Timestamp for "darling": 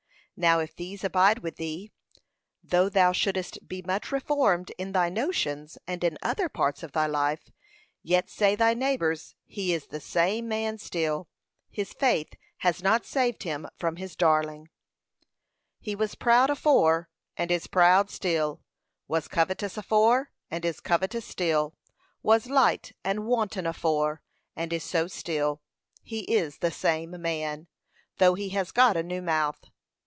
14.15-14.71